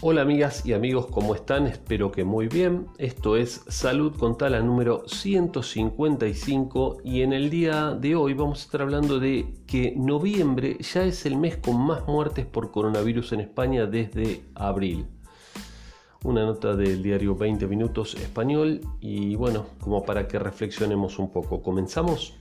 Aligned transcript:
Hola 0.00 0.22
amigas 0.22 0.64
y 0.64 0.74
amigos, 0.74 1.06
¿cómo 1.06 1.34
están? 1.34 1.66
Espero 1.66 2.12
que 2.12 2.22
muy 2.22 2.46
bien. 2.46 2.86
Esto 2.98 3.34
es 3.34 3.64
Salud 3.66 4.16
con 4.16 4.38
Tala 4.38 4.60
número 4.60 5.02
155 5.08 6.98
y 7.02 7.22
en 7.22 7.32
el 7.32 7.50
día 7.50 7.96
de 8.00 8.14
hoy 8.14 8.32
vamos 8.32 8.60
a 8.60 8.62
estar 8.62 8.82
hablando 8.82 9.18
de 9.18 9.54
que 9.66 9.94
noviembre 9.96 10.78
ya 10.78 11.02
es 11.02 11.26
el 11.26 11.36
mes 11.36 11.56
con 11.56 11.80
más 11.80 12.06
muertes 12.06 12.46
por 12.46 12.70
coronavirus 12.70 13.32
en 13.32 13.40
España 13.40 13.86
desde 13.86 14.44
abril. 14.54 15.04
Una 16.22 16.44
nota 16.44 16.76
del 16.76 17.02
diario 17.02 17.34
20 17.34 17.66
Minutos 17.66 18.14
Español 18.14 18.80
y 19.00 19.34
bueno, 19.34 19.66
como 19.80 20.04
para 20.04 20.28
que 20.28 20.38
reflexionemos 20.38 21.18
un 21.18 21.32
poco. 21.32 21.60
¿Comenzamos? 21.60 22.38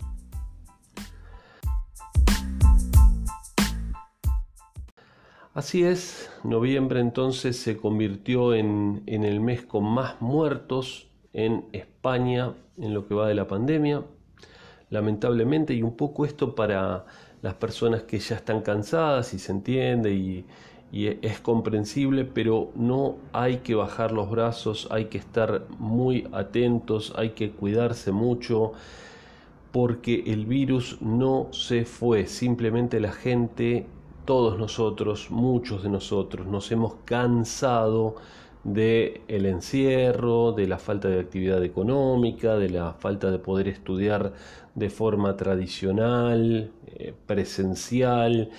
Así 5.57 5.83
es, 5.83 6.29
noviembre 6.43 6.99
entonces 6.99 7.57
se 7.57 7.77
convirtió 7.77 8.53
en, 8.53 9.01
el 9.07 9.39
mes 9.39 9.63
con 9.63 9.85
más 9.85 10.21
muertos 10.21 11.07
en 11.33 11.65
España 11.71 12.53
en 12.77 12.93
lo 12.93 13.07
que 13.07 13.15
va 13.15 13.27
de 13.27 13.33
la 13.33 13.47
pandemia. 13.47 14.03
Lamentablemente, 14.91 15.73
y 15.73 15.81
un 15.81 15.97
poco 15.97 16.25
esto 16.25 16.53
para 16.53 17.05
las 17.41 17.55
personas 17.55 18.03
que 18.03 18.19
ya 18.19 18.35
están 18.35 18.61
cansadas 18.61 19.33
y 19.33 19.39
se 19.39 19.51
entiende 19.51 20.13
y, 20.13 20.45
y 20.91 21.07
es 21.25 21.39
comprensible, 21.39 22.23
pero 22.23 22.69
no 22.75 23.15
hay 23.33 23.57
que 23.57 23.73
bajar 23.73 24.11
los 24.11 24.29
brazos, 24.29 24.87
hay 24.91 25.05
que 25.05 25.17
estar 25.17 25.65
muy 25.79 26.27
atentos, 26.33 27.13
hay 27.15 27.31
que 27.31 27.49
cuidarse 27.49 28.11
mucho 28.11 28.73
porque 29.71 30.23
el 30.27 30.45
virus 30.45 31.01
no 31.01 31.47
se 31.51 31.83
fue, 31.85 32.27
simplemente 32.27 32.99
la 32.99 33.11
gente 33.11 33.87
todos 34.27 34.59
nosotros, 34.59 35.31
muchos 35.31 35.83
de 35.83 35.89
nosotros, 35.89 36.45
nos 36.47 36.69
hemos 36.73 36.95
cansado 37.05 38.15
de 38.65 39.21
el 39.29 39.45
encierro, 39.45 40.51
de 40.51 40.67
la 40.67 40.77
falta 40.77 41.07
de 41.07 41.21
actividad 41.21 41.63
económica, 41.63 42.57
de 42.57 42.69
la 42.69 42.93
falta 42.93 43.31
de 43.31 43.39
poder 43.39 43.69
estudiar 43.69 44.33
de 44.75 44.89
forma 44.89 45.37
tradicional, 45.37 46.71
eh, 46.87 47.13
presencial. 47.25 48.49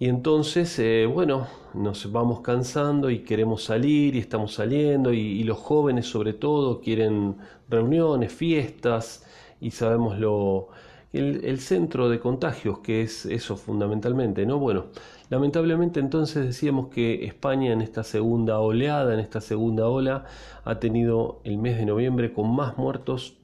Y 0.00 0.08
entonces, 0.08 0.76
eh, 0.80 1.06
bueno, 1.06 1.46
nos 1.72 2.10
vamos 2.10 2.40
cansando 2.40 3.08
y 3.08 3.20
queremos 3.20 3.62
salir 3.62 4.16
y 4.16 4.18
estamos 4.18 4.54
saliendo 4.54 5.12
y, 5.12 5.44
los 5.44 5.58
jóvenes 5.58 6.06
sobre 6.06 6.32
todo 6.32 6.80
quieren 6.80 7.36
reuniones, 7.68 8.32
fiestas 8.32 9.24
y 9.60 9.70
sabemos 9.70 10.18
lo, 10.18 10.70
el, 11.12 11.60
centro 11.60 12.08
de 12.08 12.20
contagios, 12.20 12.80
que 12.80 13.02
es 13.02 13.26
eso 13.26 13.56
fundamentalmente, 13.56 14.44
¿no? 14.46 14.58
Bueno, 14.58 14.86
lamentablemente 15.30 16.00
entonces 16.00 16.46
decíamos 16.46 16.88
que 16.88 17.24
España 17.24 17.72
en 17.72 17.80
esta 17.80 18.02
segunda 18.02 18.58
oleada, 18.60 19.14
en 19.14 19.20
esta 19.20 19.40
segunda 19.40 19.88
ola, 19.88 20.24
ha 20.64 20.78
tenido 20.78 21.40
el 21.44 21.58
mes 21.58 21.78
de 21.78 21.86
noviembre 21.86 22.32
con 22.32 22.54
más 22.54 22.76
muertos 22.76 23.38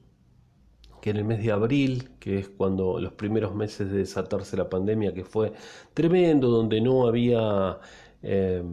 que 1.01 1.09
en 1.09 1.17
el 1.17 1.25
mes 1.25 1.43
de 1.43 1.51
abril, 1.51 2.11
que 2.19 2.39
es 2.39 2.47
cuando 2.49 2.99
los 2.99 3.13
primeros 3.13 3.53
meses 3.55 3.91
de 3.91 3.97
desatarse 3.99 4.55
la 4.55 4.69
pandemia, 4.69 5.13
que 5.13 5.25
fue 5.25 5.51
tremendo, 5.93 6.49
donde 6.49 6.79
no 6.79 7.07
había 7.07 7.79
eh, 8.21 8.63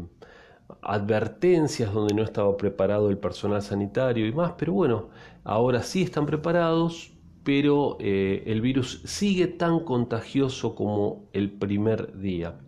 advertencias, 0.83 1.93
donde 1.93 2.15
no 2.15 2.23
estaba 2.23 2.57
preparado 2.57 3.11
el 3.11 3.19
personal 3.19 3.63
sanitario 3.63 4.27
y 4.27 4.33
más, 4.33 4.53
pero 4.57 4.73
bueno, 4.73 5.09
ahora 5.45 5.83
sí 5.83 6.03
están 6.03 6.27
preparados, 6.27 7.13
pero 7.45 7.97
eh, 8.01 8.43
el 8.47 8.61
virus 8.61 9.03
sigue 9.05 9.47
tan 9.47 9.81
contagioso 9.81 10.75
como 10.75 11.29
el 11.33 11.51
primer 11.51 12.19
día. 12.19 12.61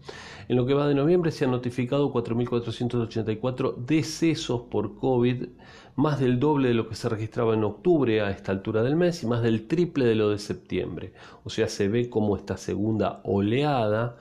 En 0.48 0.56
lo 0.56 0.66
que 0.66 0.74
va 0.74 0.88
de 0.88 0.94
noviembre 0.94 1.30
se 1.30 1.44
han 1.44 1.50
notificado 1.50 2.12
4.484 2.12 3.76
decesos 3.76 4.62
por 4.70 4.96
COVID, 4.96 5.46
más 5.96 6.20
del 6.20 6.40
doble 6.40 6.68
de 6.68 6.74
lo 6.74 6.88
que 6.88 6.94
se 6.94 7.08
registraba 7.08 7.54
en 7.54 7.64
octubre 7.64 8.20
a 8.22 8.30
esta 8.30 8.52
altura 8.52 8.82
del 8.82 8.96
mes 8.96 9.22
y 9.22 9.26
más 9.26 9.42
del 9.42 9.66
triple 9.66 10.04
de 10.04 10.14
lo 10.14 10.30
de 10.30 10.38
septiembre. 10.38 11.12
O 11.44 11.50
sea, 11.50 11.68
se 11.68 11.88
ve 11.88 12.08
como 12.08 12.36
esta 12.36 12.56
segunda 12.56 13.20
oleada 13.24 14.16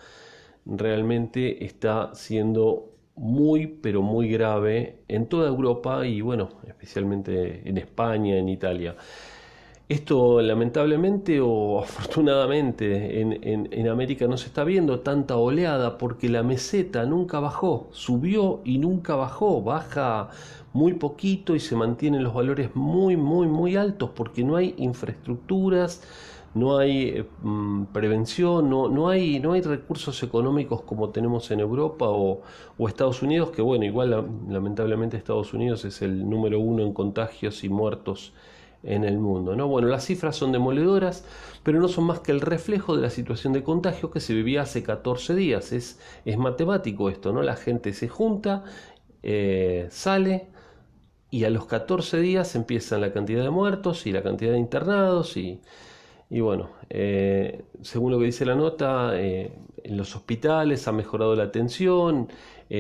realmente 0.66 1.66
está 1.66 2.14
siendo 2.14 2.92
muy 3.16 3.68
pero 3.68 4.02
muy 4.02 4.30
grave 4.30 5.04
en 5.08 5.28
toda 5.28 5.48
Europa 5.48 6.06
y 6.06 6.22
bueno, 6.22 6.50
especialmente 6.68 7.68
en 7.68 7.78
España, 7.78 8.38
en 8.38 8.50
Italia. 8.50 8.96
Esto 9.92 10.42
lamentablemente 10.42 11.42
o 11.42 11.80
afortunadamente 11.84 13.20
en, 13.20 13.88
América 13.90 14.26
no 14.26 14.38
se 14.38 14.46
está 14.48 14.64
viendo 14.64 15.02
tanta 15.02 15.36
oleada 15.36 15.98
porque 15.98 16.30
la 16.30 16.44
meseta 16.44 17.06
nunca 17.06 17.42
bajó, 17.42 17.90
subió 17.92 18.62
y 18.64 18.78
nunca 18.78 19.16
bajó, 19.18 19.62
baja 19.62 20.30
muy 20.72 20.94
poquito 20.94 21.58
y 21.58 21.60
se 21.60 21.76
mantienen 21.76 22.24
los 22.24 22.34
valores 22.34 22.74
muy, 22.74 23.18
muy, 23.18 23.48
muy 23.48 23.76
altos 23.76 24.12
porque 24.16 24.46
no 24.46 24.56
hay 24.56 24.76
infraestructuras, 24.78 26.02
no 26.54 26.78
hay 26.78 27.10
eh, 27.10 27.26
mm, 27.42 27.88
prevención, 27.92 28.70
no, 28.70 28.88
no, 28.88 29.10
hay, 29.10 29.42
no 29.42 29.52
hay 29.52 29.62
recursos 29.62 30.24
económicos 30.24 30.84
como 30.84 31.10
tenemos 31.10 31.52
en 31.52 31.60
Europa 31.60 32.06
o, 32.08 32.44
o 32.78 32.88
Estados 32.88 33.22
Unidos, 33.24 33.52
que 33.52 33.62
bueno, 33.62 33.84
igual 33.84 34.26
lamentablemente 34.48 35.18
Estados 35.18 35.54
Unidos 35.54 35.84
es 35.84 36.02
el 36.02 36.30
número 36.30 36.62
uno 36.62 36.82
en 36.82 36.94
contagios 36.94 37.66
y 37.66 37.70
muertos 37.70 38.32
en 38.84 39.04
el 39.04 39.18
mundo. 39.20 39.56
¿no? 39.56 39.68
Bueno, 39.68 39.88
las 39.88 40.06
cifras 40.06 40.36
son 40.36 40.52
demoledoras, 40.52 41.26
pero 41.64 41.80
no 41.80 41.88
son 41.88 42.06
más 42.06 42.20
que 42.20 42.32
el 42.32 42.42
reflejo 42.42 42.96
de 42.96 43.02
la 43.04 43.10
situación 43.10 43.54
de 43.54 43.64
contagio 43.64 44.12
que 44.12 44.20
se 44.20 44.34
vivía 44.34 44.64
hace 44.64 44.84
14 44.84 45.36
días. 45.36 45.72
Es, 45.72 46.00
es 46.26 46.38
matemático 46.38 47.10
esto, 47.10 47.32
¿no? 47.32 47.42
La 47.42 47.56
gente 47.56 47.94
se 47.94 48.08
junta, 48.08 48.64
eh, 49.24 49.88
sale 49.92 50.48
y 51.30 51.44
a 51.46 51.50
los 51.50 51.66
14 51.66 52.20
días 52.20 52.56
empiezan 52.56 53.02
la 53.02 53.14
cantidad 53.14 53.44
de 53.44 53.50
muertos 53.50 54.06
y 54.08 54.12
la 54.12 54.24
cantidad 54.24 54.52
de 54.52 54.60
internados 54.60 55.38
y, 55.38 55.62
y 56.30 56.42
bueno, 56.42 56.72
eh, 56.90 57.64
según 57.82 58.12
lo 58.12 58.20
que 58.20 58.26
dice 58.26 58.46
la 58.46 58.56
nota, 58.56 59.12
eh, 59.16 59.54
en 59.84 59.98
los 59.98 60.16
hospitales 60.16 60.88
ha 60.88 60.92
mejorado 60.92 61.36
la 61.36 61.44
atención, 61.44 62.30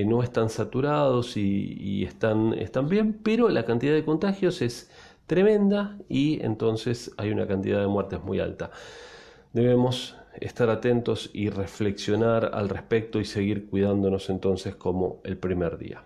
no 0.05 0.23
están 0.23 0.49
saturados 0.49 1.35
y, 1.35 1.75
y 1.77 2.05
están, 2.05 2.53
están 2.53 2.87
bien, 2.87 3.19
pero 3.21 3.49
la 3.49 3.65
cantidad 3.65 3.93
de 3.93 4.05
contagios 4.05 4.61
es 4.61 4.89
tremenda 5.31 5.97
y 6.09 6.43
entonces 6.43 7.13
hay 7.15 7.31
una 7.31 7.47
cantidad 7.47 7.79
de 7.79 7.87
muertes 7.87 8.21
muy 8.21 8.41
alta. 8.41 8.69
Debemos 9.53 10.17
estar 10.41 10.69
atentos 10.69 11.29
y 11.31 11.49
reflexionar 11.49 12.51
al 12.53 12.67
respecto 12.67 13.17
y 13.17 13.23
seguir 13.23 13.69
cuidándonos 13.69 14.29
entonces 14.29 14.75
como 14.75 15.21
el 15.23 15.37
primer 15.37 15.77
día. 15.77 16.03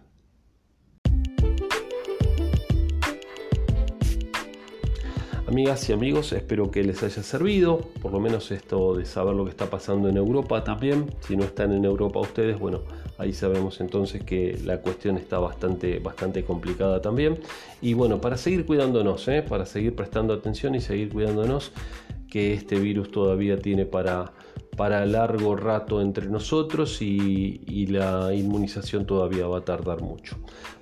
Amigas 5.48 5.90
y 5.90 5.94
amigos, 5.94 6.32
espero 6.32 6.70
que 6.70 6.84
les 6.84 7.02
haya 7.02 7.24
servido, 7.24 7.80
por 8.04 8.12
lo 8.12 8.20
menos 8.20 8.52
esto 8.52 8.96
de 8.96 9.06
saber 9.06 9.34
lo 9.34 9.46
que 9.46 9.50
está 9.50 9.72
pasando 9.72 10.08
en 10.08 10.18
Europa 10.18 10.64
también. 10.64 11.10
Si 11.22 11.36
no 11.36 11.46
están 11.46 11.72
en 11.72 11.84
Europa 11.84 12.20
ustedes, 12.20 12.60
bueno, 12.60 12.84
ahí 13.18 13.34
sabemos 13.34 13.80
entonces 13.82 14.24
que 14.24 14.60
la 14.64 14.82
cuestión 14.82 15.18
está 15.18 15.40
bastante, 15.40 16.00
bastante 16.00 16.44
complicada 16.44 17.02
también. 17.02 17.40
Y 17.82 17.94
bueno, 17.94 18.22
para 18.22 18.38
seguir 18.38 18.66
cuidándonos, 18.66 19.28
¿eh? 19.28 19.42
para 19.42 19.66
seguir 19.66 19.96
prestando 19.96 20.34
atención 20.34 20.76
y 20.76 20.82
seguir 20.82 21.10
cuidándonos, 21.10 21.72
que 22.30 22.54
este 22.54 22.80
virus 22.80 23.12
todavía 23.12 23.58
tiene 23.58 23.86
para, 23.86 24.34
para 24.76 25.06
largo 25.06 25.56
rato 25.56 26.02
entre 26.02 26.28
nosotros 26.28 27.02
y, 27.02 27.62
y, 27.66 27.88
la 27.88 28.34
inmunización 28.34 29.06
todavía 29.06 29.48
va 29.48 29.60
a 29.60 29.62
tardar 29.62 30.02
mucho. 30.02 30.36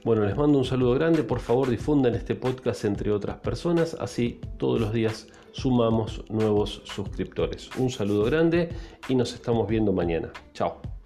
Bueno, 0.04 0.26
les 0.26 0.36
mando 0.36 0.58
un 0.58 0.66
saludo 0.66 0.96
grande, 0.96 1.24
por 1.24 1.40
favor 1.40 1.70
difundan 1.70 2.16
este 2.16 2.34
podcast 2.34 2.86
entre 2.86 3.12
otras 3.12 3.38
personas, 3.38 3.96
así 4.00 4.42
todos 4.58 4.82
los 4.82 4.94
días 4.94 5.28
sumamos 5.52 6.24
nuevos 6.30 6.82
suscriptores. 6.86 7.70
Un 7.78 7.90
saludo 7.90 8.24
grande 8.24 8.70
y 9.08 9.16
nos 9.16 9.34
estamos 9.34 9.68
viendo 9.68 9.94
mañana. 9.94 10.32
Chao. 10.54 11.03